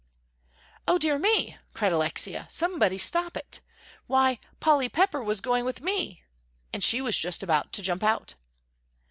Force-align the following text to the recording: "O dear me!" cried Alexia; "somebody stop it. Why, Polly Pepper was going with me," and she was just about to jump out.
"O 0.87 0.97
dear 0.97 1.19
me!" 1.19 1.57
cried 1.75 1.91
Alexia; 1.91 2.47
"somebody 2.49 2.97
stop 2.97 3.37
it. 3.37 3.59
Why, 4.07 4.39
Polly 4.59 4.89
Pepper 4.89 5.23
was 5.23 5.41
going 5.41 5.63
with 5.63 5.81
me," 5.81 6.23
and 6.73 6.83
she 6.83 7.01
was 7.01 7.15
just 7.15 7.43
about 7.43 7.71
to 7.73 7.83
jump 7.83 8.01
out. 8.01 8.33